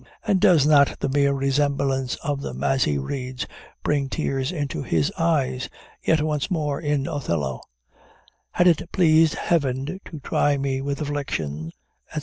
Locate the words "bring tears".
3.83-4.51